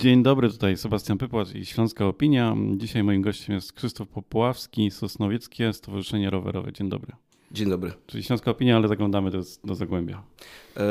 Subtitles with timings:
[0.00, 2.56] Dzień dobry, tutaj Sebastian Pypłacz i Śląska Opinia.
[2.76, 6.72] Dzisiaj moim gościem jest Krzysztof Popławski, Sosnowieckie Stowarzyszenie Rowerowe.
[6.72, 7.12] Dzień dobry.
[7.52, 7.92] Dzień dobry.
[8.06, 10.22] Czyli Śląska Opinia, ale zaglądamy do, do Zagłębia.
[10.76, 10.82] E,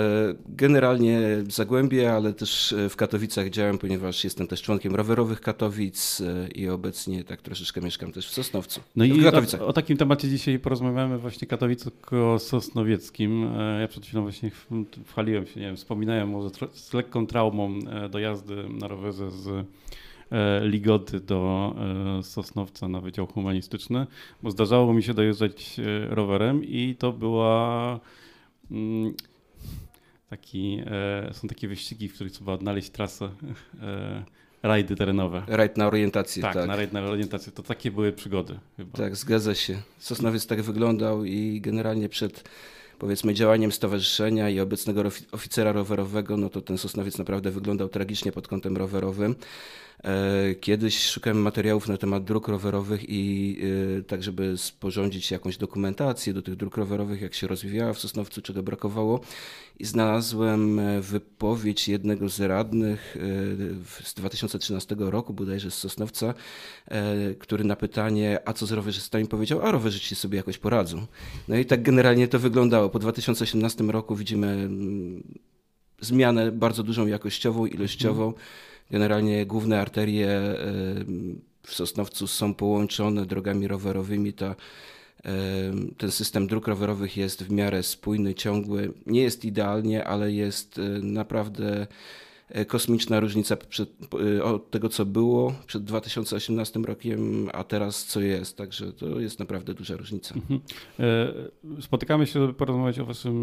[0.47, 6.21] generalnie w Zagłębie, ale też e, w Katowicach działam, ponieważ jestem też członkiem rowerowych Katowic
[6.21, 8.81] e, i obecnie tak troszeczkę mieszkam też w Sosnowcu.
[8.95, 9.31] No i o,
[9.67, 13.57] o, takim temacie dzisiaj porozmawiamy właśnie katowicko-sosnowieckim.
[13.81, 14.51] Ja przed chwilą właśnie
[15.05, 19.65] wchaliłem się, nie wiem, wspominałem może z lekką traumą do jazdy na rowerze z
[20.61, 21.75] ligoty do
[22.19, 24.07] e, Sosnowca na Wydział Humanistyczny,
[24.43, 27.99] bo zdarzało mi się dojeżdżać e, rowerem i to była
[28.71, 29.13] mm,
[30.29, 30.81] taki,
[31.31, 33.29] są takie wyścigi, w których trzeba odnaleźć trasę
[34.63, 35.43] rajdy terenowe.
[35.47, 36.53] Rajd na orientację, tak.
[36.53, 37.51] Tak, na rajd na orientację.
[37.51, 38.97] To takie były przygody chyba.
[38.97, 39.81] Tak, zgadza się.
[39.97, 42.49] Sosnowiec tak wyglądał i generalnie przed
[42.99, 48.47] powiedzmy działaniem stowarzyszenia i obecnego oficera rowerowego, no to ten Sosnowiec naprawdę wyglądał tragicznie pod
[48.47, 49.35] kątem rowerowym.
[50.03, 53.57] E, kiedyś szukałem materiałów na temat dróg rowerowych i
[53.99, 58.41] e, tak, żeby sporządzić jakąś dokumentację do tych dróg rowerowych, jak się rozwijała w Sosnowcu,
[58.41, 59.19] czego brakowało.
[59.79, 63.17] I znalazłem e, wypowiedź jednego z radnych
[64.03, 66.33] z 2013 roku, bodajże z Sosnowca,
[67.39, 71.05] który na pytanie, a co z rowerzystami, powiedział, a rowerzyści sobie jakoś poradzą.
[71.47, 72.89] No i tak generalnie to wyglądało.
[72.89, 75.23] Po 2018 roku widzimy mm,
[76.01, 78.23] zmianę bardzo dużą jakościową, ilościową.
[78.23, 80.41] Mm Generalnie główne arterie
[81.63, 84.33] w Sosnowcu są połączone drogami rowerowymi.
[84.33, 84.55] Ta,
[85.97, 88.93] ten system dróg rowerowych jest w miarę spójny, ciągły.
[89.05, 91.87] Nie jest idealnie, ale jest e, naprawdę E,
[92.67, 93.89] kosmiczna różnica przed,
[94.37, 98.57] e, od tego, co było przed 2018 rokiem, a teraz co jest.
[98.57, 100.35] Także to jest naprawdę duża różnica.
[100.35, 100.59] Mhm.
[100.99, 103.37] E, spotykamy się, żeby porozmawiać o Waszym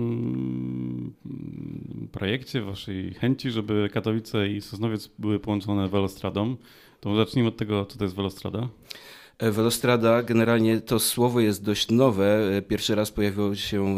[1.26, 6.56] mm, projekcie, Waszej chęci, żeby Katowice i Sosnowiec były połączone welostradą.
[7.00, 8.68] To zacznijmy od tego, co to jest welostrada.
[9.40, 12.40] Velostrada, generalnie to słowo jest dość nowe.
[12.68, 13.96] Pierwszy raz pojawiło się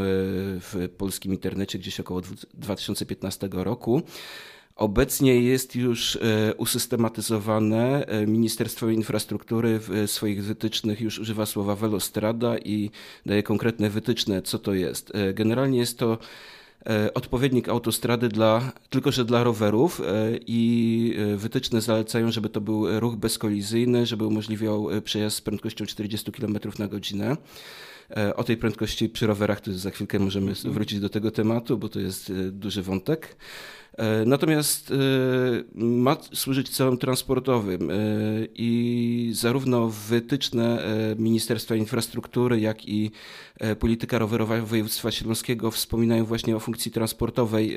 [0.60, 2.22] w polskim internecie gdzieś około
[2.54, 4.02] 2015 roku.
[4.78, 8.06] Obecnie jest już e, usystematyzowane.
[8.06, 12.90] E, Ministerstwo Infrastruktury w swoich wytycznych już używa słowa velostrada i
[13.26, 15.14] daje konkretne wytyczne, co to jest.
[15.14, 16.18] E, generalnie jest to
[17.14, 20.02] odpowiednik autostrady dla, tylko że dla rowerów
[20.46, 26.58] i wytyczne zalecają, żeby to był ruch bezkolizyjny, żeby umożliwiał przejazd z prędkością 40 km
[26.78, 27.36] na godzinę.
[28.36, 32.00] O tej prędkości przy rowerach to za chwilkę możemy wrócić do tego tematu, bo to
[32.00, 33.36] jest duży wątek.
[33.98, 34.94] E, natomiast e,
[35.74, 37.94] ma służyć celom transportowym e,
[38.54, 40.82] i zarówno wytyczne
[41.18, 43.10] Ministerstwa Infrastruktury, jak i
[43.78, 47.76] polityka rowerowa województwa śląskiego wspominają właśnie o funkcji transportowej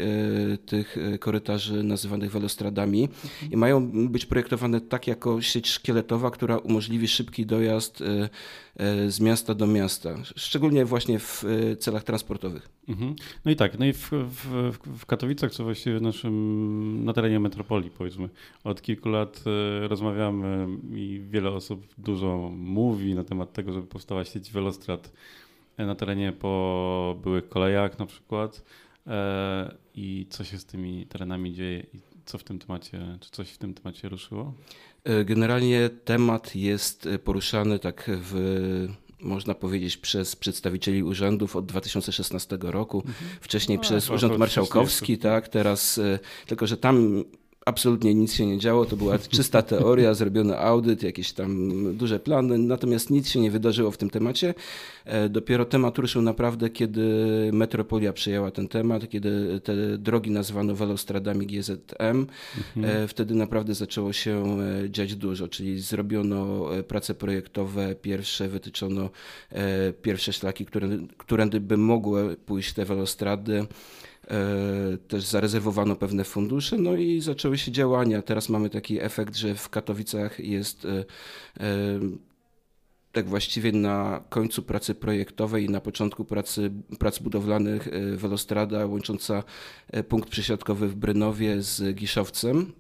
[0.66, 3.10] tych korytarzy nazywanych welostradami
[3.52, 8.04] i mają być projektowane tak jako sieć szkieletowa, która umożliwi szybki dojazd
[9.08, 11.46] z miasta do miasta, szczególnie właśnie w
[11.80, 12.70] celach transportowych.
[12.88, 13.16] Mhm.
[13.46, 17.92] No i tak, no i w, w, w Katowicach, co właściwie naszym, na terenie metropolii
[17.98, 18.30] powiedzmy,
[18.64, 19.44] od kilku lat
[19.84, 25.12] e, rozmawiamy i wiele osób dużo mówi na temat tego, żeby powstała sieć wielostrad
[25.78, 28.64] e, na terenie po byłych kolejach na przykład
[29.08, 33.50] e, i co się z tymi terenami dzieje i co w tym temacie, czy coś
[33.50, 34.54] w tym temacie ruszyło?
[35.26, 38.88] Generalnie temat jest poruszany tak w
[39.22, 43.30] można powiedzieć, przez przedstawicieli urzędów od 2016 roku, mhm.
[43.42, 47.24] wcześniej no, przez Urząd Marszałkowski, tak, teraz, e, tylko że tam
[47.66, 52.58] absolutnie nic się nie działo, to była czysta teoria, zrobiony audyt, jakieś tam duże plany,
[52.58, 54.54] natomiast nic się nie wydarzyło w tym temacie.
[55.06, 57.02] E, dopiero temat ruszył naprawdę, kiedy
[57.54, 61.78] Metropolia przejęła ten temat, kiedy te drogi nazwano welostradami GZM.
[62.00, 62.28] Mhm.
[63.04, 69.10] E, wtedy naprawdę zaczęło się e, dziać dużo, czyli zrobiono prace projektowe pierwsze, wytyczono
[70.02, 73.66] pierwsze szlaki, które, którędy by mogły pójść te welostrady.
[74.28, 78.22] E, też zarezerwowano pewne fundusze, no i zaczęły się działania.
[78.22, 81.06] Teraz mamy taki efekt, że w Katowicach jest e, e,
[83.12, 89.44] tak właściwie na końcu pracy projektowej i na początku pracy, prac budowlanych welostrada łącząca
[90.08, 92.74] punkt przesiadkowy w Brynowie z Giszowcem.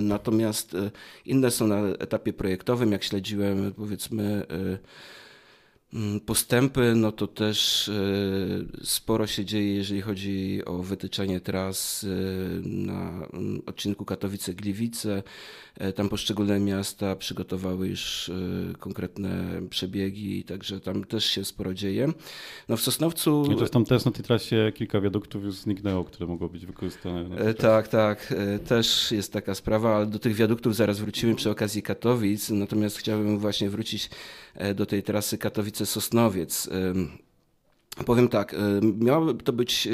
[0.00, 0.76] Natomiast
[1.24, 4.46] inne są na etapie projektowym, jak śledziłem powiedzmy
[6.26, 7.92] postępy, no to też e,
[8.84, 12.08] sporo się dzieje, jeżeli chodzi o wytyczanie tras e,
[12.68, 15.22] na mm, odcinku Katowice-Gliwice.
[15.78, 18.30] E, tam poszczególne miasta przygotowały już
[18.78, 22.12] konkretne przebiegi, także tam też się sporo dzieje.
[22.68, 23.52] No w Sosnowcu...
[23.52, 27.54] I też tam też na tej trasie kilka wiaduktów już zniknęło, które mogło być wykorzystane.
[27.54, 28.34] Tak, tak.
[28.66, 32.50] Też jest taka sprawa, ale do tych wiaduktów zaraz wrócimy przy okazji Katowic.
[32.50, 34.10] Natomiast chciałbym właśnie wrócić
[34.74, 35.38] do tej trasy
[35.80, 36.68] Katowice-Sosnowiec.
[38.06, 39.90] Powiem tak, miałaby to być e,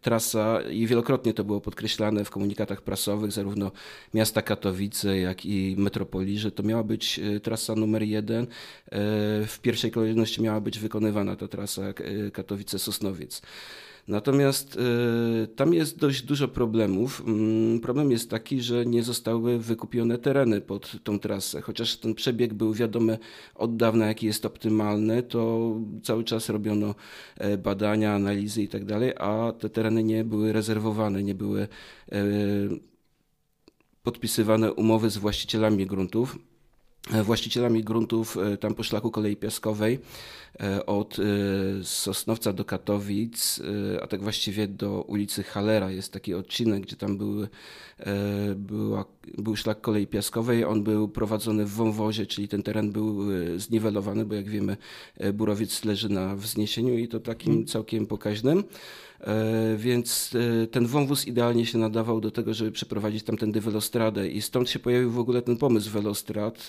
[0.00, 3.72] trasa i wielokrotnie to było podkreślane w komunikatach prasowych zarówno
[4.14, 8.44] miasta Katowice, jak i metropolii, że to miała być e, trasa numer jeden.
[8.44, 8.46] E,
[9.46, 11.82] w pierwszej kolejności miała być wykonywana ta trasa
[12.32, 13.42] Katowice-Sosnowiec.
[14.08, 17.22] Natomiast y, tam jest dość dużo problemów.
[17.26, 21.60] Mm, problem jest taki, że nie zostały wykupione tereny pod tą trasę.
[21.60, 23.18] Chociaż ten przebieg był wiadomy
[23.54, 25.72] od dawna, jaki jest optymalny, to
[26.02, 26.94] cały czas robiono
[27.38, 28.82] e, badania, analizy i tak
[29.18, 31.68] a te tereny nie były rezerwowane, nie były
[32.12, 32.18] e,
[34.02, 36.38] podpisywane umowy z właścicielami gruntów.
[37.12, 39.98] E, właścicielami gruntów tam po szlaku kolei piaskowej
[40.86, 41.22] od e,
[41.84, 43.60] Sosnowca do Katowic,
[43.94, 45.90] e, a tak właściwie do ulicy Halera.
[45.90, 47.48] Jest taki odcinek, gdzie tam były,
[48.56, 49.04] była,
[49.38, 50.64] był szlak kolei piaskowej.
[50.64, 53.20] On był prowadzony w wąwozie, czyli ten teren był
[53.56, 54.76] zniwelowany, bo jak wiemy
[55.34, 57.66] Burowiec leży na wzniesieniu i to takim mm.
[57.66, 58.64] całkiem pokaźnym.
[59.76, 60.30] Więc
[60.70, 65.10] ten wąwóz idealnie się nadawał do tego, żeby przeprowadzić tamtędy welostradę i stąd się pojawił
[65.10, 66.66] w ogóle ten pomysł welostrad.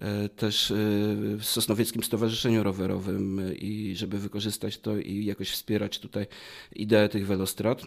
[0.00, 0.74] E, też e,
[1.38, 6.26] w Sosnowieckim Stowarzyszeniu Rowerowym i żeby wykorzystać to i jakoś wspierać tutaj
[6.72, 7.86] ideę tych welostrad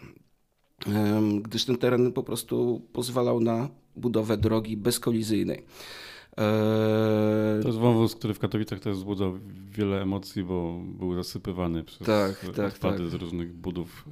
[1.42, 5.64] gdyż ten teren po prostu pozwalał na budowę drogi bezkolizyjnej.
[6.38, 9.40] E, to jest wąwóz, który w Katowicach też wzbudzał
[9.72, 13.10] wiele emocji, bo był zasypywany przez tak, tak, odpady tak.
[13.10, 14.06] z różnych budów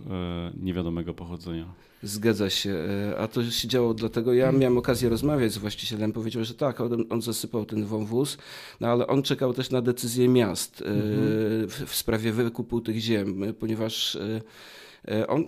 [0.57, 1.73] niewiadomego pochodzenia.
[2.03, 2.71] Zgadza się.
[2.71, 6.81] E, a to się działo dlatego, ja miałem okazję rozmawiać z właścicielem, powiedział, że tak,
[6.81, 8.37] on, on zasypał ten wąwóz,
[8.79, 11.07] no ale on czekał też na decyzję miast mhm.
[11.67, 14.17] w, w, sprawie wykupu tych ziem, ponieważ
[15.27, 15.45] on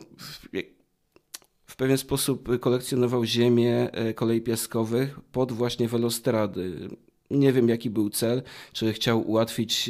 [1.74, 6.90] w, pewien sposób kolekcjonował ziemię kolei piaskowych pod właśnie welostrady.
[7.30, 8.42] Nie wiem, jaki był cel,
[8.74, 9.90] czy chciał ułatwić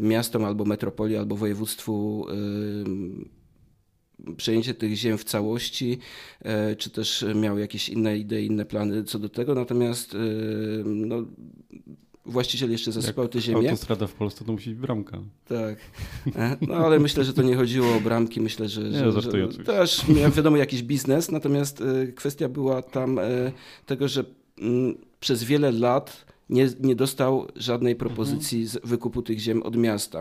[0.00, 2.26] miastom albo metropolii, albo województwu
[4.36, 5.98] przejęcie tych ziem w całości,
[6.40, 10.18] e, czy też miał jakieś inne idee, inne plany co do tego, natomiast e,
[10.84, 11.24] no,
[12.26, 13.70] właściciel jeszcze zasypał te ziemię.
[13.70, 15.18] Autostrada w Polsce to musi być bramka.
[15.48, 15.76] Tak,
[16.36, 19.64] e, no ale myślę, że to nie chodziło o bramki, myślę, że, nie, że, że
[19.64, 21.82] też miałem wiadomo jakiś biznes, natomiast
[22.16, 23.20] kwestia była tam
[23.86, 24.24] tego, że
[24.58, 28.80] mm, przez wiele lat nie, nie dostał żadnej propozycji mhm.
[28.84, 30.20] wykupu tych ziem od miasta.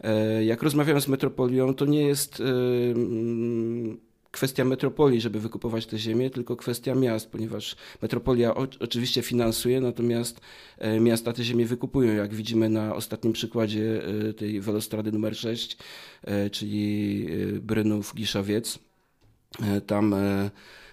[0.00, 3.98] E, jak rozmawiałem z metropolią, to nie jest e, mm,
[4.36, 10.40] kwestia metropolii, żeby wykupować te ziemię, tylko kwestia miast, ponieważ metropolia oczywiście finansuje, natomiast
[10.78, 14.02] e, miasta te ziemię wykupują, jak widzimy na ostatnim przykładzie
[14.36, 15.76] tej welostrady numer 6,
[16.52, 17.26] czyli
[17.60, 18.78] Brynów-Giszowiec.
[19.86, 20.14] Tam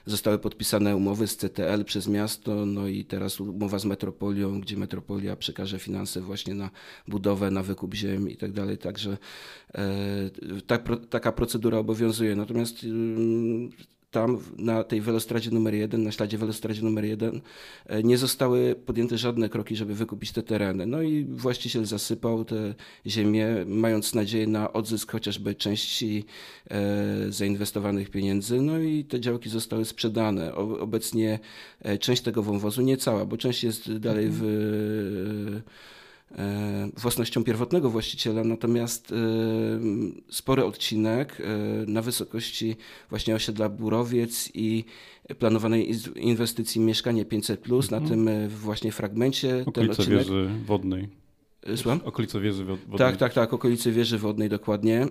[0.06, 5.36] Zostały podpisane umowy z CTL przez miasto, no i teraz umowa z Metropolią, gdzie Metropolia
[5.36, 6.70] przekaże finanse właśnie na
[7.08, 8.78] budowę, na wykup ziem i tak dalej.
[8.78, 9.18] Także
[9.76, 9.86] e,
[10.68, 12.36] tak, taka procedura obowiązuje.
[12.36, 12.86] Natomiast
[14.14, 17.42] tam na tej welostradzie numer jeden, na śladzie welostradzie numer jeden,
[17.86, 20.86] e, nie zostały podjęte żadne kroki, żeby wykupić te tereny.
[20.86, 22.74] No i właściciel zasypał te
[23.08, 26.26] ziemię, mając nadzieję na odzysk chociażby części
[26.70, 26.82] e,
[27.30, 28.62] zainwestowanych pieniędzy.
[28.62, 30.56] No i te działki zostały sprzedane.
[30.56, 31.40] Obecnie
[31.82, 34.44] e, część tego wąwozu, nie cała, bo część jest dalej w
[35.64, 36.03] E,
[36.98, 39.16] własnością pierwotnego właściciela, natomiast e,
[40.30, 41.46] spory odcinek e,
[41.92, 42.76] na wysokości
[43.10, 44.86] właśnie osiedla Burowiec i
[45.40, 48.04] planowanej inwestycji Mieszkanie 500+, plus, mhm.
[48.04, 49.64] na tym właśnie fragmencie.
[49.66, 51.10] Okolice ten odcinek, wieży wodnej.
[51.76, 52.02] Słucham?
[52.04, 52.98] Okolice wieży wodnej.
[52.98, 55.08] Tak, tak, tak, okolice wieży wodnej dokładnie.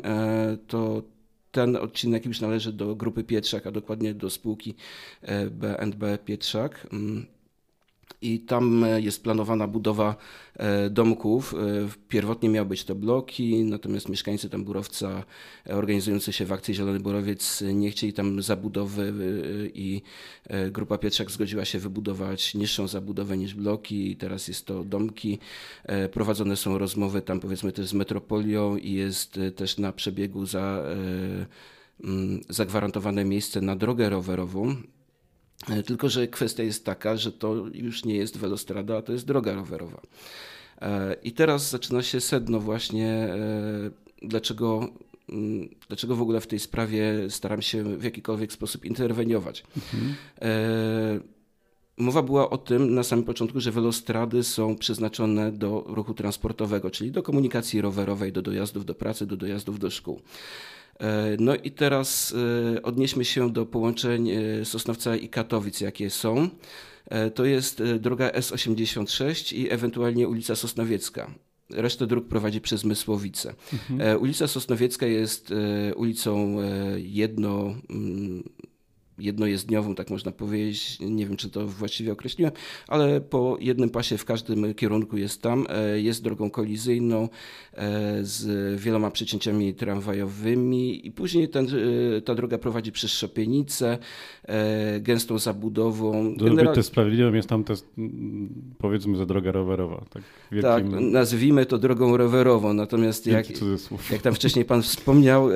[0.66, 1.02] To
[1.50, 4.74] ten odcinek już należy do grupy Pietrzak, a dokładnie do spółki
[5.50, 6.86] BNB Pietrzak.
[8.20, 10.16] I tam e, jest planowana budowa
[10.56, 11.54] e, domków.
[11.54, 11.58] E,
[12.08, 15.24] pierwotnie miały być to bloki, natomiast mieszkańcy tam Burowca
[15.66, 19.12] organizujący się w akcji Zielony Burowiec nie chcieli tam zabudowy
[19.74, 20.02] i
[20.70, 25.38] grupa Pietrzak zgodziła się wybudować niższą zabudowę niż bloki i teraz jest to domki.
[26.12, 30.82] Prowadzone są rozmowy tam powiedzmy też z metropolią i jest też na przebiegu za,
[32.48, 34.76] zagwarantowane miejsce na drogę rowerową
[35.86, 39.54] tylko, że kwestia jest taka, że to już nie jest welostrada, a to jest droga
[39.54, 40.00] rowerowa.
[41.22, 43.28] I teraz zaczyna się sedno właśnie,
[44.22, 44.88] dlaczego
[45.28, 49.64] mm, dlaczego w ogóle w tej sprawie staram się w jakikolwiek sposób interweniować.
[49.76, 50.14] Mhm.
[51.96, 57.10] Mowa była o tym na samym początku, że welostrady są przeznaczone do ruchu transportowego, czyli
[57.10, 60.20] do komunikacji rowerowej, do dojazdów do pracy, do dojazdów do szkół.
[61.02, 62.34] E, no i teraz
[62.76, 66.48] e, odnieśmy się do połączeń e, Sosnowca i Katowic, jakie są.
[67.34, 71.34] To jest droga S86 i ewentualnie ulica Sosnowiecka.
[71.70, 73.54] Resztę dróg prowadzi przez Mysłowice.
[73.72, 74.22] Mhm.
[74.22, 75.54] Ulica Sosnowiecka jest
[75.96, 76.58] ulicą
[76.96, 77.74] jedno
[79.22, 80.98] jednojezdniową, tak można powiedzieć.
[81.00, 82.52] Nie wiem, czy to właściwie określiłem,
[82.88, 85.66] ale po jednym pasie w każdym kierunku jest tam.
[85.68, 87.28] E, jest drogą kolizyjną
[87.74, 91.66] e, z wieloma przecięciami tramwajowymi i później ten,
[92.16, 93.98] e, ta droga prowadzi przez Szopienicę,
[95.00, 96.36] gęstą zabudową.
[96.36, 96.74] General...
[96.74, 97.80] To sprawiedliwym jest tam też,
[98.78, 100.04] powiedzmy, za droga rowerowa.
[100.10, 100.90] Tak, wielkim...
[100.90, 103.46] tak, nazwijmy to drogą rowerową, natomiast jak,
[104.10, 105.48] jak tam wcześniej pan wspomniał,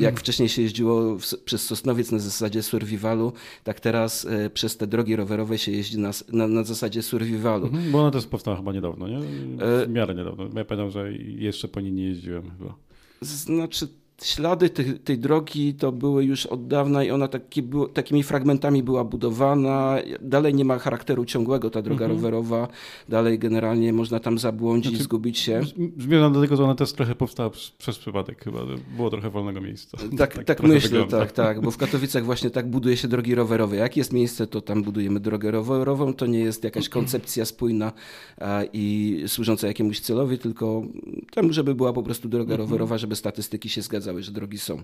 [0.00, 3.32] jak wcześniej się jeździło przez Sosnowiec na zasadzie survivalu,
[3.64, 7.66] tak teraz e, przez te drogi rowerowe się jeździ na, na, na zasadzie survivalu.
[7.66, 9.18] Mhm, bo ona też powstała chyba niedawno, nie?
[9.58, 10.44] W miarę niedawno.
[10.44, 12.74] Ja pamiętam, że jeszcze po niej nie jeździłem chyba.
[13.20, 13.88] Znaczy
[14.22, 18.82] ślady tej, tej drogi to były już od dawna i ona taki, był, takimi fragmentami
[18.82, 19.96] była budowana.
[20.20, 22.10] Dalej nie ma charakteru ciągłego ta droga mhm.
[22.10, 22.68] rowerowa.
[23.08, 25.60] Dalej generalnie można tam zabłądzić, znaczy, zgubić się.
[25.98, 28.60] Zmierzam do tego, że ona też trochę powstała przez, przypadek chyba.
[28.96, 29.98] Było trochę wolnego miejsca.
[30.18, 31.18] Tak, tak, tak myślę, wygląda.
[31.18, 31.60] tak, tak.
[31.60, 33.76] Bo w Katowicach właśnie tak buduje się drogi rowerowe.
[33.76, 36.14] Jak jest miejsce, to tam budujemy drogę rowerową.
[36.14, 37.92] To nie jest jakaś koncepcja spójna
[38.72, 40.82] i służąca jakiemuś celowi, tylko
[41.30, 42.60] tam, żeby była po prostu droga mhm.
[42.60, 44.82] rowerowa, żeby statystyki się zgadzały że drogi są.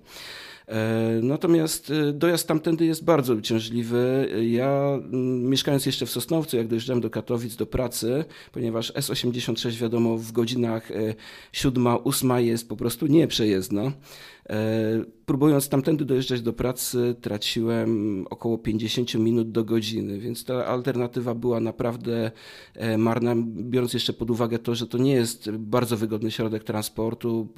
[0.69, 4.29] E, natomiast e, dojazd tamtędy jest bardzo uciążliwy.
[4.51, 10.19] Ja mm, mieszkając jeszcze w Sosnowcu, jak dojeżdżałem do Katowic do pracy, ponieważ S86 wiadomo
[10.19, 10.91] w godzinach
[11.53, 13.93] 7-8 e, jest po prostu nieprzejezdna.
[15.27, 21.61] Próbując tamtędy dojeżdżać do pracy, traciłem około 50 minut do godziny, więc ta alternatywa była
[21.61, 22.31] naprawdę
[22.99, 27.49] marna, biorąc jeszcze pod uwagę to, że to nie jest bardzo wygodny środek transportu.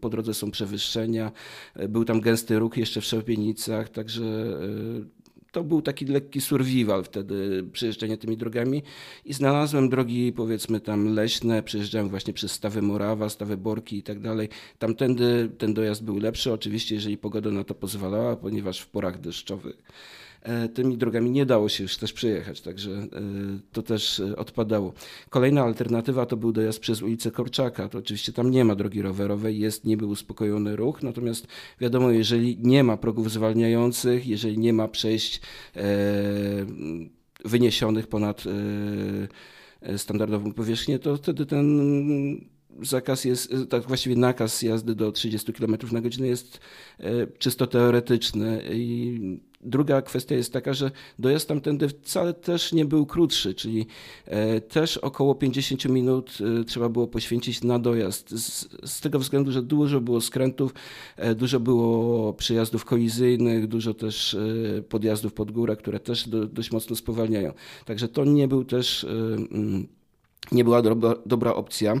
[0.00, 1.32] Po drodze są przewyższenia,
[1.88, 5.23] był tam gęsty ruch jeszcze w Szopienicach, także e,
[5.54, 8.82] to był taki lekki survival wtedy, przejeżdżanie tymi drogami
[9.24, 14.20] i znalazłem drogi powiedzmy tam leśne, przejeżdżałem właśnie przez Stawy Morawa, Stawy Borki i tak
[14.20, 14.48] dalej.
[14.78, 19.82] Tamtędy ten dojazd był lepszy, oczywiście jeżeli pogoda na to pozwalała, ponieważ w porach deszczowych
[20.74, 23.06] tymi drogami nie dało się już też przejechać, także e,
[23.72, 24.92] to też e, odpadało.
[25.30, 27.88] Kolejna alternatywa to był dojazd przez ulicę Korczaka.
[27.88, 31.46] To oczywiście tam nie ma drogi rowerowej, jest niby uspokojony ruch, natomiast
[31.80, 35.40] wiadomo, jeżeli nie ma progów zwalniających, jeżeli nie ma przejść
[37.44, 38.44] wyniesionych ponad
[39.96, 41.80] standardową powierzchnię, to wtedy ten
[42.82, 46.60] zakaz jest, tak właściwie nakaz jazdy do 30 km na godzinę jest
[47.38, 49.20] czysto teoretyczny i
[49.64, 53.86] Druga kwestia jest taka, że dojazd tamtędy wcale też nie był krótszy, czyli
[54.26, 58.30] e, też około 50 minut e, trzeba było poświęcić na dojazd.
[58.30, 60.74] Z, z tego względu, że dużo było skrętów,
[61.16, 64.36] e, dużo było przejazdów kolizyjnych, dużo też
[64.88, 67.52] podjazdów pod górę, które też do, dość mocno spowalniają.
[67.84, 69.86] Także to nie był też mm,
[70.52, 72.00] nie była dobra, dobra opcja.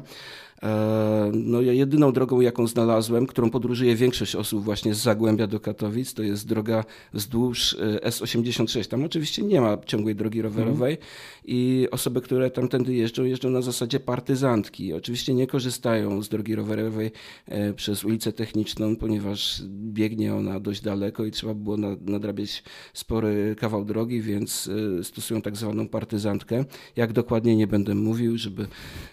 [0.64, 5.60] E, no ja jedyną drogą, jaką znalazłem, którą podróżuje większość osób właśnie z Zagłębia do
[5.60, 8.88] Katowic, to jest droga wzdłuż e, S86.
[8.88, 11.06] Tam oczywiście nie ma ciągłej drogi rowerowej mm.
[11.44, 14.92] i osoby, które tamtędy jeżdżą, jeżdżą na zasadzie partyzantki.
[14.92, 17.10] Oczywiście nie korzystają z drogi rowerowej
[17.46, 23.84] e, przez ulicę Techniczną, ponieważ biegnie ona dość daleko i trzeba było nadrabiać spory kawał
[23.84, 24.70] drogi, więc
[25.02, 26.64] stosują tak zwaną partyzantkę.
[26.96, 28.66] Jak dokładnie nie będę mówił, żeby,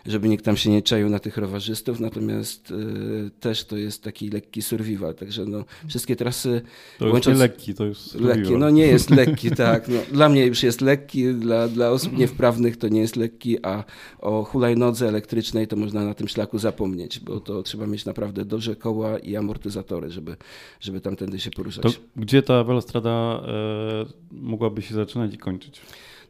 [0.05, 4.29] żeby nikt tam się nie czaił na tych rowerzystów, natomiast y, też to jest taki
[4.29, 6.61] lekki survival, także no, wszystkie trasy...
[6.99, 7.37] To już łącząc...
[7.37, 8.37] nie lekki, to już survival.
[8.37, 9.87] Lekki, no nie jest lekki, tak.
[9.87, 13.83] No, dla mnie już jest lekki, dla, dla osób niewprawnych to nie jest lekki, a
[14.19, 18.75] o hulajnodze elektrycznej to można na tym szlaku zapomnieć, bo to trzeba mieć naprawdę duże
[18.75, 20.35] koła i amortyzatory, żeby,
[20.79, 21.83] żeby tamtędy się poruszać.
[21.83, 25.81] To gdzie ta velostrada e, mogłaby się zaczynać i kończyć?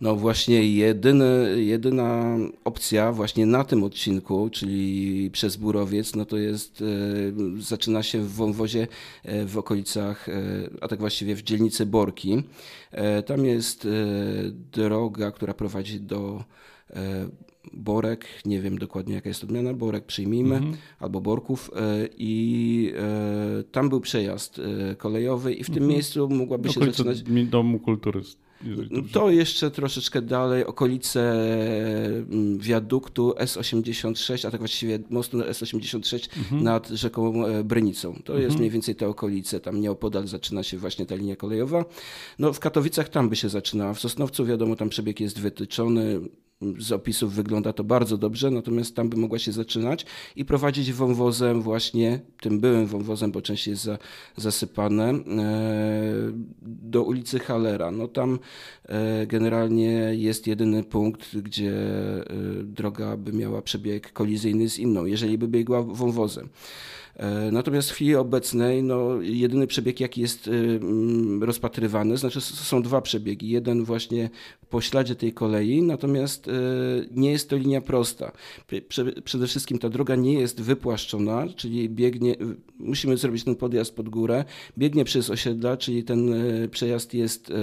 [0.01, 6.81] No właśnie jedyny, jedyna opcja właśnie na tym odcinku, czyli przez Burowiec, no to jest,
[6.81, 8.87] e, zaczyna się w wąwozie
[9.23, 10.33] e, w okolicach, e,
[10.81, 12.43] a tak właściwie w dzielnicy Borki.
[13.25, 13.87] Tam jest
[14.71, 16.43] droga, która prowadzi do
[17.73, 20.77] Borek, nie wiem dokładnie jaka jest odmiana, Borek przyjmijmy, mhm.
[20.99, 21.71] albo Borków
[22.17, 22.93] i
[23.71, 24.61] tam był przejazd
[24.97, 25.91] kolejowy i w tym mhm.
[25.91, 27.23] miejscu mogłaby się zaczynać...
[27.49, 28.21] Domu Kultury
[29.11, 31.33] To jeszcze troszeczkę dalej, okolice
[32.31, 36.63] mm, wiaduktu S86, a tak właściwie mostu S86 mhm.
[36.63, 38.21] nad rzeką e, Brynicą.
[38.25, 38.59] To jest mhm.
[38.59, 41.85] mniej więcej te okolice, tam nieopodal zaczyna się właśnie ta linia kolejowa.
[42.39, 46.21] No w Katowicach tam by się zaczynała, w Sosnowcu wiadomo, tam przebieg jest wytyczony,
[46.79, 51.61] z opisów wygląda to bardzo dobrze, natomiast tam by mogła się zaczynać i prowadzić wąwozem
[51.61, 53.97] właśnie, tym byłym wąwozem, bo część jest za,
[54.37, 55.21] zasypane, e,
[56.61, 57.91] do ulicy Halera.
[57.91, 58.39] No tam
[58.85, 62.25] e, generalnie jest jedyny punkt, gdzie e,
[62.63, 66.49] droga by miała przebieg kolizyjny z inną, jeżeli by biegła wąwozem.
[67.15, 72.81] E, natomiast w chwili obecnej no, jedyny przebieg, jaki jest y, mm, rozpatrywany, znaczy są
[72.81, 73.49] dwa przebiegi.
[73.49, 74.29] Jeden właśnie
[74.69, 76.51] po śladzie tej kolei, natomiast y,
[77.11, 78.31] nie jest to linia prosta.
[79.23, 82.35] Przede wszystkim ta droga nie jest wypłaszczona, czyli biegnie,
[82.79, 84.45] musimy zrobić ten podjazd pod górę,
[84.77, 87.53] biegnie przez osiedla, czyli ten y, przejazd jest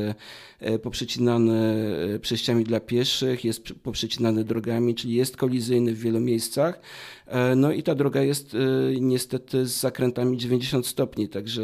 [0.83, 1.89] poprzecinany
[2.21, 6.81] przejściami dla pieszych, jest poprzecinany drogami, czyli jest kolizyjny w wielu miejscach.
[7.29, 8.57] E, no i ta droga jest
[9.01, 11.63] niestety niestety z zakrętami 90 stopni, także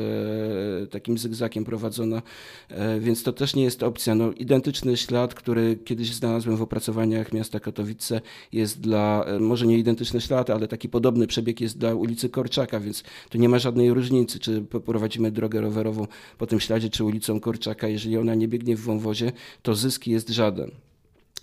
[0.90, 2.22] takim zygzakiem prowadzona,
[2.68, 4.14] e, więc to też nie jest opcja.
[4.14, 8.20] No, identyczny ślad, który kiedyś znalazłem w opracowaniach miasta Katowice
[8.52, 12.80] jest dla, e, może nie identyczny ślad, ale taki podobny przebieg jest dla ulicy Korczaka,
[12.80, 16.06] więc tu nie ma żadnej różnicy, czy prowadzimy drogę rowerową
[16.38, 17.88] po tym śladzie, czy ulicą Korczaka.
[17.88, 20.70] Jeżeli ona nie biegnie w wąwozie, to zyski jest żaden.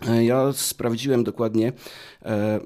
[0.08, 1.74] E, ja sprawdziłem dokładnie,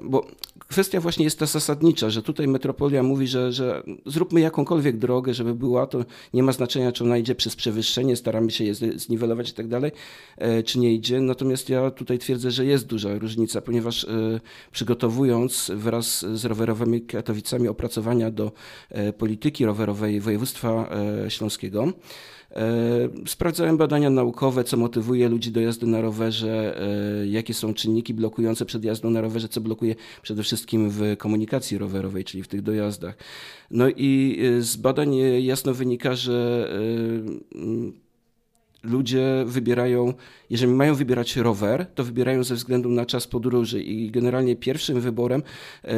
[0.02, 0.26] bo
[0.68, 5.54] kwestia właśnie jest ta zasadnicza, że tutaj metropolia mówi, że, że zróbmy jakąkolwiek drogę, żeby
[5.54, 6.04] była, to
[6.34, 9.92] nie ma znaczenia, czy ona idzie przez przewyższenie, staramy się je zniwelować i tak dalej,
[10.36, 11.20] e, czy nie idzie.
[11.20, 14.40] Natomiast ja tutaj twierdzę, że jest duża różnica, ponieważ e,
[14.72, 18.52] przygotowując wraz z rowerowymi Katowicami opracowania do
[18.90, 20.90] e, polityki rowerowej województwa
[21.28, 21.92] śląskiego,
[23.26, 26.80] sprawdzałem badania naukowe, co motywuje ludzi do jazdy na rowerze,
[27.22, 31.78] e, jakie są czynniki blokujące przed jazdą na rowerze, co blokuje przede wszystkim w komunikacji
[31.78, 33.16] rowerowej, czyli w tych dojazdach.
[33.70, 36.70] No i e, z badań jasno wynika, że
[38.82, 40.14] ludzie wybierają,
[40.50, 45.42] jeżeli mają wybierać rower, to wybierają ze względu na czas podróży i generalnie pierwszym wyborem
[45.84, 45.96] e,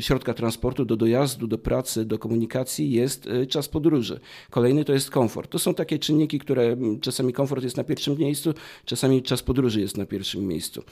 [0.00, 4.20] środka transportu do dojazdu, do pracy, do komunikacji jest e, czas podróży.
[4.50, 5.50] Kolejny to jest komfort.
[5.50, 9.96] To są takie czynniki, które czasami komfort jest na pierwszym miejscu, czasami czas podróży jest
[9.96, 10.82] na pierwszym miejscu.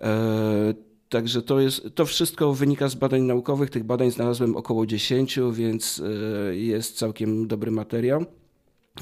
[0.00, 0.74] E,
[1.08, 3.70] także to, jest, to wszystko wynika z badań naukowych.
[3.70, 6.02] Tych badań znalazłem około 10, więc
[6.52, 8.24] jest całkiem dobry materiał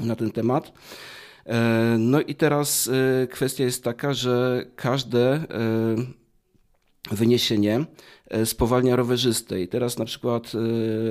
[0.01, 0.72] na ten temat.
[1.48, 5.46] E, no i teraz e, kwestia jest taka, że każde e,
[7.11, 7.85] wyniesienie
[8.44, 9.61] spowalnia rowerzystę.
[9.61, 10.53] I teraz na przykład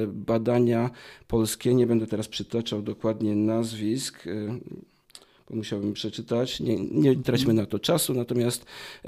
[0.08, 0.90] badania
[1.28, 4.24] polskie, nie będę teraz przytaczał dokładnie nazwisk,
[5.50, 8.66] bo musiałbym przeczytać, nie, nie traćmy na to czasu, natomiast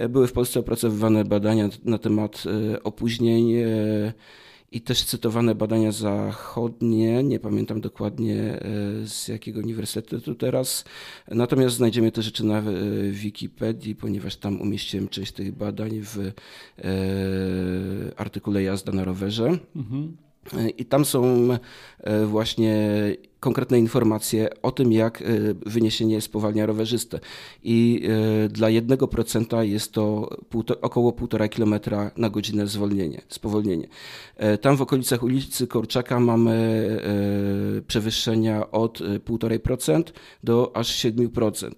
[0.09, 2.43] były w Polsce opracowywane badania na temat
[2.83, 3.53] opóźnień
[4.71, 8.61] i też cytowane badania zachodnie, nie pamiętam dokładnie e,
[9.07, 10.85] z jakiego uniwersytetu teraz,
[11.27, 12.63] natomiast znajdziemy te rzeczy na e,
[13.11, 16.31] Wikipedii, ponieważ tam umieściłem część tych badań w e,
[18.17, 19.57] artykule Jazda na rowerze.
[19.75, 20.28] Mhm.
[20.77, 21.47] I tam są
[22.25, 22.89] właśnie
[23.39, 25.25] konkretne informacje o tym, jak e,
[25.65, 27.19] wyniesienie spowalnia rowerzystę.
[27.63, 28.07] I
[28.45, 30.29] e, dla 1% jest to
[30.81, 33.87] około 1,5 km na godzinę zwolnienie, spowolnienie.
[34.37, 36.59] E, tam w okolicach ulicy Korczaka mamy
[37.87, 40.03] przewyższenia od 1,5%
[40.43, 41.71] do aż 7%.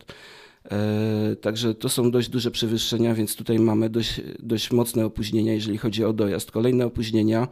[0.65, 5.78] E, także to są dość duże przewyższenia, więc tutaj mamy dość, dość mocne opóźnienia, jeżeli
[5.78, 6.52] chodzi o dojazd.
[6.52, 7.47] Kolejne opóźnienia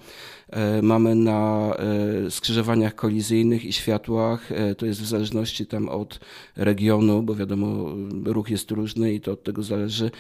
[0.49, 1.71] e, mamy na
[2.25, 4.49] e, skrzyżowaniach kolizyjnych i światłach.
[4.77, 6.19] To jest w zależności tam od
[6.55, 7.95] regionu, bo wiadomo,
[8.25, 10.11] ruch jest różny i to od tego zależy.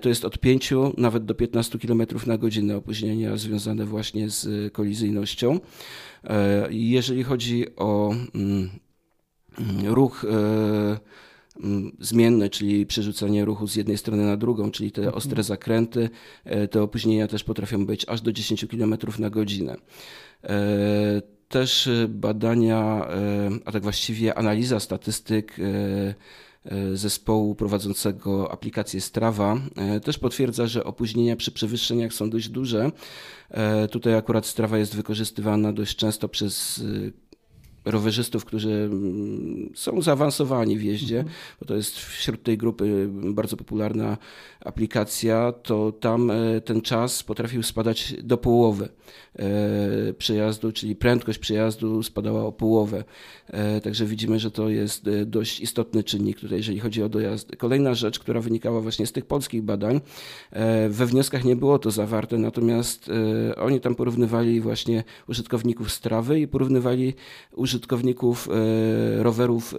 [0.00, 5.60] To jest od 5 nawet do 15 km na godzinę opóźnienia związane właśnie z kolizyjnością.
[6.70, 8.70] Jeżeli chodzi o mm,
[9.84, 10.98] ruch Mm,
[12.00, 15.16] zmienne, czyli przerzucanie ruchu z jednej strony na drugą, czyli te mhm.
[15.16, 16.10] ostre zakręty,
[16.44, 19.76] e, te opóźnienia też potrafią być aż do 10 km na godzinę.
[20.44, 25.56] E, też badania, e, a tak właściwie analiza statystyk
[26.94, 29.56] zespołu prowadzącego aplikację Strava
[30.04, 32.90] też potwierdza, że opóźnienia przy przewyższeniach są dość duże.
[33.90, 36.84] Tutaj akurat Strava jest wykorzystywana dość często przez
[37.84, 41.36] rowerzystów, którzy mm, są zaawansowani w jeździe, mhm.
[41.60, 44.18] bo to jest wśród tej grupy bardzo popularna
[44.64, 48.88] aplikacja, to tam e, ten czas potrafił spadać do połowy
[49.38, 53.04] e, przejazdu, czyli prędkość przejazdu spadała o połowę.
[53.46, 57.56] E, także widzimy, że to jest dość istotny czynnik tutaj, jeżeli chodzi o dojazd.
[57.56, 60.00] Kolejna rzecz, która wynikała właśnie z tych polskich badań,
[60.88, 63.10] we wnioskach nie było to zawarte, natomiast
[63.56, 67.14] oni tam porównywali właśnie użytkowników strawy i porównywali
[67.52, 67.71] użytkowników
[69.18, 69.74] rowerów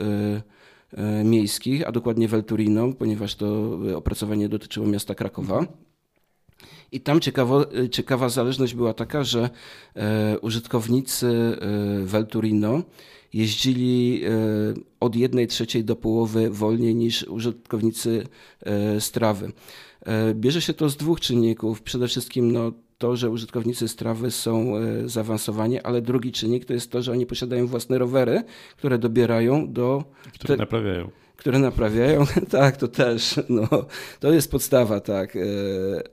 [0.97, 5.65] E, miejskich, a dokładnie Velturino, ponieważ to opracowanie dotyczyło miasta Krakowa.
[6.91, 9.49] I tam ciekawo, ciekawa zależność była taka, że
[9.95, 12.84] e, użytkownicy e, Velturino
[13.34, 14.21] jeździli
[14.99, 18.27] od jednej trzeciej do połowy wolniej niż użytkownicy
[18.99, 19.51] Strawy.
[20.34, 21.82] Bierze się to z dwóch czynników.
[21.82, 22.71] Przede wszystkim no,
[23.03, 27.25] to, że użytkownicy strawy są e, zaawansowani, ale drugi czynnik to jest to, że oni
[27.25, 28.43] posiadają własne rowery,
[28.77, 30.03] które dobierają do.
[30.33, 31.09] Które te, naprawiają.
[31.37, 33.39] Które naprawiają, tak, to też.
[33.49, 33.67] No,
[34.19, 35.35] to jest podstawa, tak.
[35.35, 35.39] E,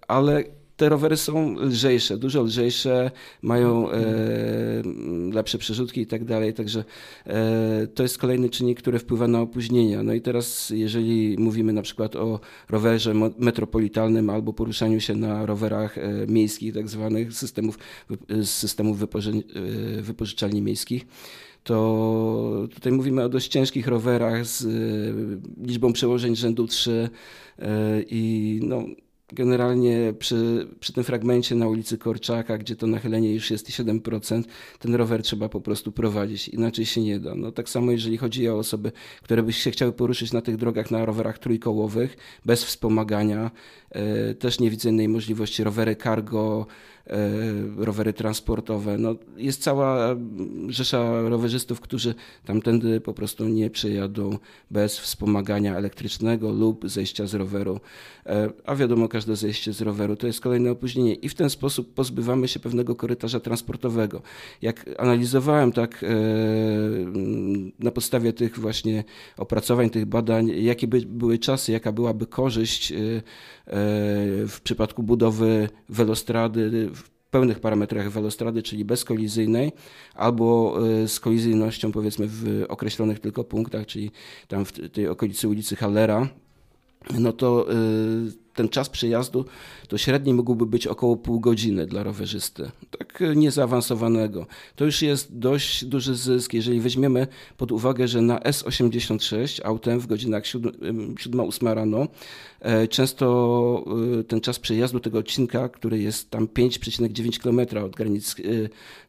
[0.09, 0.45] ale
[0.81, 3.11] te rowery są lżejsze, dużo lżejsze,
[3.43, 4.03] mają e,
[5.33, 6.85] lepsze przerzutki i tak dalej, także
[7.27, 10.03] e, to jest kolejny czynnik, który wpływa na opóźnienia.
[10.03, 15.99] No i teraz, jeżeli mówimy na przykład o rowerze metropolitalnym albo poruszaniu się na rowerach
[15.99, 17.79] e, miejskich, tak zwanych systemów,
[18.45, 19.31] systemów wypoży,
[19.99, 21.07] e, wypożyczalni miejskich,
[21.65, 24.69] to tutaj mówimy o dość ciężkich rowerach z e,
[25.67, 27.11] liczbą przełożeń rzędu 3
[27.59, 27.69] e,
[28.03, 28.85] i no,
[29.33, 34.43] generalnie przy, przy tym fragmencie na ulicy Korczaka, gdzie to nachylenie już jest 7%,
[34.79, 37.35] ten rower trzeba po prostu prowadzić, inaczej się nie da.
[37.35, 40.91] No, tak samo jeżeli chodzi o osoby, które by się chciały poruszyć na tych drogach
[40.91, 43.51] na rowerach trójkołowych, bez wspomagania,
[43.91, 45.65] e, też nie widzę innej możliwości.
[45.65, 46.67] Rowery cargo,
[47.77, 48.99] rowery transportowe.
[48.99, 50.17] No, jest cała
[50.69, 54.39] rzesza rowerzystów, którzy tamtędy po prostu nie przejadą
[54.71, 57.81] bez wspomagania elektrycznego lub zejścia z roweru.
[58.27, 61.95] E, a wiadomo, każde zejście z roweru to jest kolejne opóźnienie i w ten sposób
[61.95, 64.23] pozbywamy się pewnego korytarza transportowego.
[64.63, 66.07] Jak analizowałem tak e,
[67.79, 69.05] na podstawie tych właśnie
[69.37, 72.93] opracowań, tych badań, jakie by były czasy, jaka byłaby korzyść
[74.49, 79.73] w przypadku budowy welostrady w pełnych parametrach welostrady, czyli bezkolizyjnej,
[80.15, 84.11] albo e, z kolizyjnością powiedzmy w określonych tylko punktach, czyli
[84.49, 86.29] tam w tej okolicy ulicy Hallera,
[87.19, 87.75] no to e,
[88.55, 89.45] ten czas przejazdu
[89.89, 94.47] to średni mógłby być około pół godziny dla rowerzysty, tak niezaawansowanego.
[94.77, 100.07] To już jest dość duży zysk, jeżeli weźmiemy pod uwagę, że na S86 autem w
[100.07, 102.07] godzinach 7-8 rano
[102.61, 103.85] e, często
[104.21, 108.37] e, ten czas przejazdu tego odcinka, który jest tam 5,9 km od granic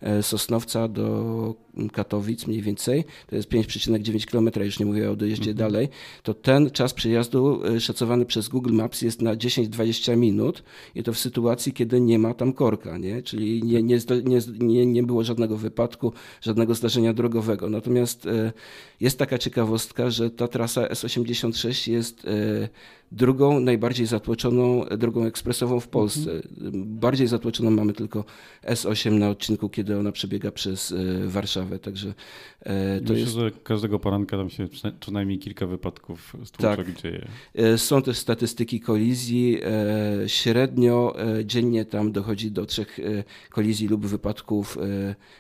[0.02, 1.56] e, Sosnowca do
[1.94, 5.72] Katowic mniej więcej, to jest 5,9 km, już nie mówię o dojeździe mhm.
[5.72, 5.90] dalej,
[6.24, 10.64] to ten czas przejazdu szacowany przez Google Maps jest na 10-20 minut
[10.96, 13.22] i to w sytuacji, kiedy nie ma tam korka, nie?
[13.24, 14.00] czyli nie, nie,
[14.60, 17.70] nie, nie było żadnego wypadku, żadnego zdarzenia drogowego.
[17.70, 18.52] Natomiast e,
[19.00, 22.70] jest taka ciekawostka, że ta trasa S86 jest e,
[23.12, 26.32] drugą najbardziej zatłoczoną drogą ekspresową w Polsce.
[26.32, 27.00] Mhm.
[27.00, 28.26] Bardziej zatłoczoną mamy tylko
[28.64, 31.80] S8 na odcinku, kiedy ona przebiega przez e, Warszawę.
[31.80, 32.14] Także
[32.60, 33.34] e, to Myślę, jest...
[33.34, 34.68] że każdego poranka tam się
[35.02, 36.94] co najmniej kilka wypadków z tak.
[36.94, 37.28] dzieje.
[37.56, 39.58] E, są też statystyki kolizji.
[40.28, 43.00] Średnio dziennie tam dochodzi do trzech
[43.50, 44.78] kolizji lub wypadków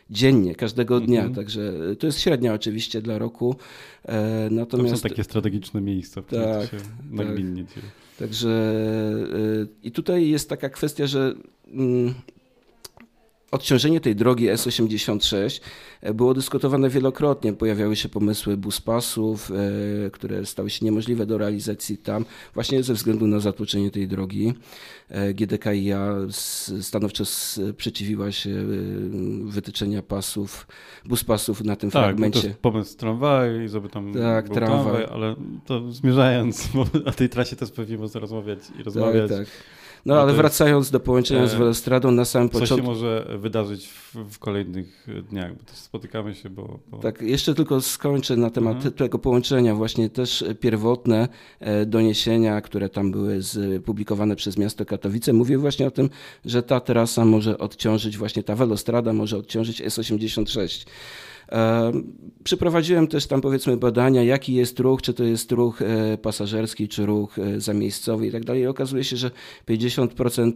[0.10, 1.20] dziennie, każdego dnia.
[1.20, 1.36] Mhm.
[1.36, 3.56] Także to jest średnia oczywiście dla roku.
[4.52, 4.92] Natomiast...
[4.92, 6.88] To są takie strategiczne miejsca, w których tak, się tak.
[8.19, 8.74] Także
[9.34, 11.34] y, i tutaj jest taka kwestia, że
[11.67, 12.13] mm,
[13.52, 15.62] odciążenie tej drogi S86
[16.02, 17.54] e, było dyskutowane wielokrotnie.
[17.54, 19.52] Pojawiały się pomysły buspasów,
[20.06, 24.54] e, które stały się niemożliwe do realizacji tam, właśnie ze względu na zatłoczenie tej drogi.
[25.10, 26.16] E, GDKiA
[26.82, 28.66] stanowczo sprzeciwiła się
[29.44, 30.68] wytyczenia pasów,
[31.06, 32.48] buspasów na tym tak, fragmencie.
[32.48, 34.84] Jest pomysł tramwaju, żeby tam tak, był tramwaj.
[34.84, 35.36] tramwaj, ale
[35.66, 39.30] to zmierzając, bo o tej trasie też pewnie można rozmawiać i rozmawiać.
[39.30, 39.48] Tak, tak.
[40.06, 42.76] No, no ale wracając do połączenia z Welostradą na samym początku.
[42.76, 46.98] Co się może wydarzyć w, w kolejnych dniach, bo też spotykamy się, bo, bo...
[46.98, 48.94] Tak, jeszcze tylko skończę na temat mhm.
[48.94, 49.76] tego połączenia.
[49.76, 51.28] Właśnie też pierwotne
[51.60, 53.40] e, doniesienia, które tam były
[53.86, 56.10] publikowane przez miasto Katowice, mówiły właśnie o tym,
[56.46, 60.88] że ta trasa może odciążyć, właśnie ta Welostrada może odciążyć S86.
[62.44, 67.06] Przeprowadziłem też tam powiedzmy badania, jaki jest ruch, czy to jest ruch e, pasażerski, czy
[67.06, 68.68] ruch e, zamiejscowy i tak dalej.
[68.68, 69.32] Okazuje się, że
[69.68, 70.52] 50%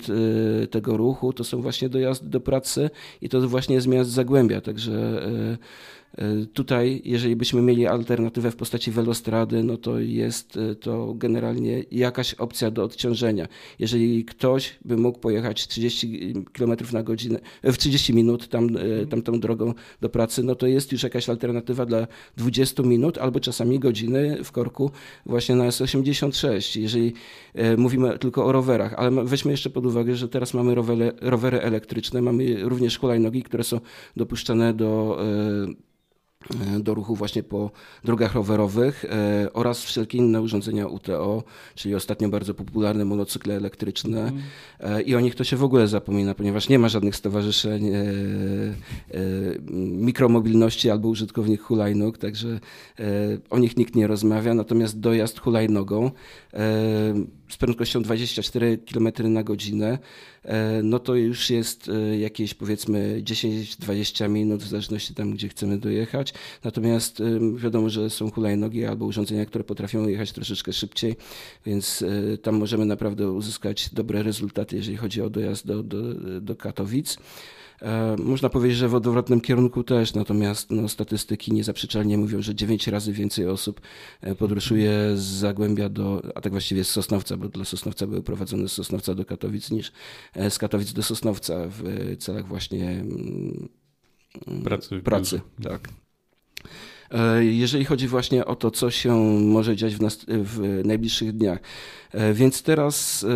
[0.64, 2.90] e, tego ruchu to są właśnie dojazdy do pracy
[3.22, 5.22] i to właśnie jest miast Zagłębia, także
[6.54, 12.34] tutaj, jeżeli byśmy mieli alternatywę w postaci welostrady, no to jest e, to generalnie jakaś
[12.34, 13.48] opcja do odciążenia.
[13.80, 18.70] Jeżeli ktoś by mógł pojechać 30 km na godzinę, e, w 30 minut tam,
[19.10, 23.40] tam tą drogą do pracy, no to jest już jakaś alternatywa dla 20 minut albo
[23.40, 24.92] czasami godziny w korku
[25.26, 26.80] właśnie na S86.
[26.82, 27.14] Jeżeli
[27.78, 32.22] mówimy tylko o rowerach, ale weźmy jeszcze pod uwagę, że teraz mamy rowery, rowery elektryczne,
[32.22, 33.80] mamy również hulajnogi, które są
[34.16, 35.86] dopuszczane do E,
[36.80, 37.72] do ruchu właśnie po
[38.04, 41.44] drogach rowerowych e, oraz wszelkie inne urządzenia UTO,
[41.76, 44.32] czyli ostatnio bardzo popularne monocykle elektryczne
[44.80, 45.06] mm.
[45.06, 47.92] i o nich to się w ogóle zapomina, ponieważ nie ma żadnych stowarzyszeń
[49.92, 52.60] mikromobilności albo użytkownik hulajnóg, także
[53.50, 56.12] o nich nikt nie rozmawia, natomiast dojazd hulajnogą
[57.50, 59.98] z prędkością 24 km na godzinę,
[60.84, 66.34] no to już jest jakieś powiedzmy 10-20 minut, w zależności tam, gdzie chcemy dojechać.
[66.64, 67.22] Natomiast
[67.56, 71.16] wiadomo, że są hulajnogi albo urządzenia, które potrafią jechać troszeczkę szybciej,
[71.66, 72.02] więc
[72.34, 77.18] e, tam możemy naprawdę uzyskać dobre rezultaty, jeżeli chodzi o dojazd do, do, do Katowic.
[77.82, 82.88] E, można powiedzieć, że w odwrotnym kierunku też, natomiast no, statystyki niezaprzeczalnie mówią, że 9
[82.88, 83.82] razy więcej osób
[84.22, 88.68] e, podróżuje z Zagłębia do, a tak właściwie z Sosnowca, bo dla Sosnowca były prowadzone
[88.68, 89.92] z Sosnowca do Katowic niż
[90.50, 93.70] z Katowic do Sosnowca w celach właśnie mm,
[94.64, 95.02] pracy.
[95.02, 95.90] pracy tak.
[97.12, 101.60] E, jeżeli chodzi właśnie o to, co się może dziać w, w najbliższych dniach.
[102.12, 103.28] E, więc teraz e,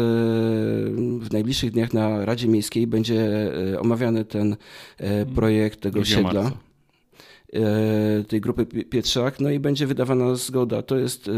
[1.19, 4.55] w najbliższych dniach na Radzie Miejskiej będzie omawiany ten
[5.35, 6.43] projekt tego osiedla.
[6.43, 6.68] Marca.
[7.53, 10.81] E, tej grupy Pietrzak, no i będzie wydawana zgoda.
[10.81, 11.29] To jest,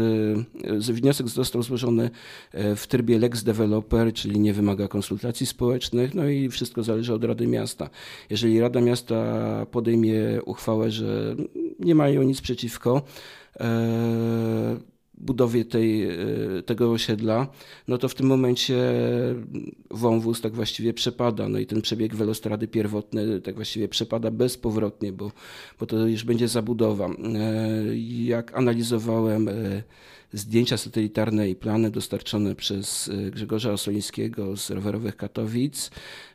[0.90, 2.10] e, wniosek został złożony
[2.52, 7.24] e, w trybie Lex Developer, czyli nie wymaga konsultacji społecznych, no i wszystko zależy od
[7.24, 7.90] Rady Miasta.
[8.30, 11.36] Jeżeli Rada Miasta podejmie uchwałę, że
[11.78, 13.02] nie mają nic przeciwko,
[15.22, 16.16] budowie tej, e,
[16.66, 17.46] tego osiedla,
[17.88, 18.78] no to w tym momencie
[19.90, 21.48] wąwóz tak właściwie przepada.
[21.48, 25.32] No i ten przebieg welostrady pierwotny tak właściwie przepada bezpowrotnie, bo,
[25.80, 27.06] bo to już będzie zabudowa.
[27.06, 27.12] E,
[28.24, 29.82] jak analizowałem e,
[30.32, 35.90] zdjęcia satelitarne i plany dostarczone przez Grzegorza Osolińskiego z rowerowych Katowic,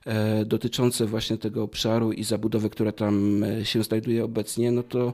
[0.07, 5.13] E, dotyczące właśnie tego obszaru i zabudowy, która tam e, się znajduje obecnie, no to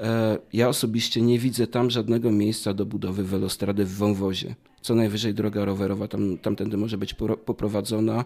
[0.00, 4.54] e, ja osobiście nie widzę tam żadnego miejsca do budowy welostrady w wąwozie.
[4.82, 7.14] Co najwyżej droga rowerowa tam, tamtędy może być
[7.44, 8.24] poprowadzona.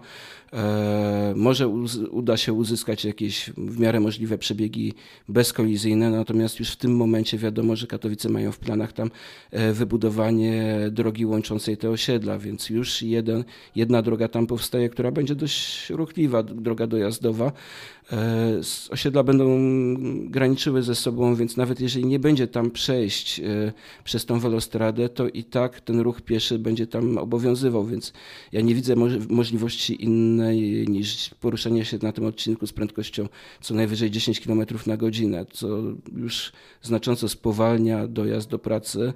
[1.35, 1.69] może
[2.11, 4.95] uda się uzyskać jakieś w miarę możliwe przebiegi
[5.29, 9.11] bezkolizyjne, natomiast już w tym momencie wiadomo, że Katowice mają w planach tam
[9.73, 15.91] wybudowanie drogi łączącej te osiedla, więc już jeden, jedna droga tam powstaje, która będzie dość
[15.91, 17.53] ruchliwa droga dojazdowa.
[18.13, 19.59] E, osiedla będą
[20.31, 23.45] graniczyły ze sobą, więc nawet jeżeli nie będzie tam przejść e,
[24.05, 28.13] przez tą welostradę, to i tak ten ruch pieszy będzie tam obowiązywał, więc
[28.53, 28.95] ja nie widzę
[29.29, 33.29] możliwości innej niż poruszanie się na tym odcinku z prędkością
[33.61, 35.69] co najwyżej 10 km na godzinę, co
[36.17, 39.13] już znacząco spowalnia dojazd do pracy.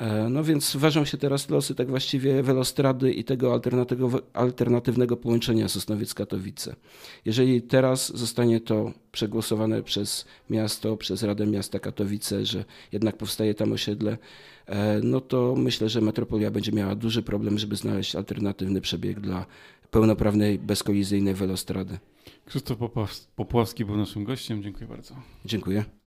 [0.00, 3.60] E, no więc ważą się teraz losy tak właściwie welostrady i tego
[4.32, 6.74] alternatywnego połączenia Sosnowiec-Katowice.
[7.24, 13.72] Jeżeli teraz zostanie to przegłosowane przez miasto, przez Radę Miasta Katowice, że jednak powstaje tam
[13.72, 14.18] osiedle,
[14.66, 19.46] e, no to myślę, że metropolia będzie miała duży problem, żeby znaleźć alternatywny przebieg dla
[19.90, 21.98] pełnoprawnej, bezkolizyjnej welostrady.
[22.46, 22.78] Krzysztof
[23.36, 24.62] Popławski był naszym gościem.
[24.62, 25.14] Dziękuję bardzo.
[25.44, 25.84] Dziękuję.